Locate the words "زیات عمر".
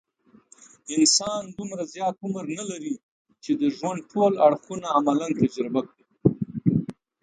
1.93-2.45